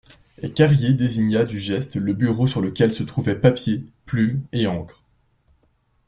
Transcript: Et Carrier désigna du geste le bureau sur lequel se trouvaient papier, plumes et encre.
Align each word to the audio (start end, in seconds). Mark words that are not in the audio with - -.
Et 0.41 0.51
Carrier 0.51 0.93
désigna 0.95 1.43
du 1.43 1.59
geste 1.59 1.93
le 1.95 2.13
bureau 2.13 2.47
sur 2.47 2.59
lequel 2.59 2.91
se 2.91 3.03
trouvaient 3.03 3.39
papier, 3.39 3.85
plumes 4.07 4.41
et 4.51 4.65
encre. 4.65 5.03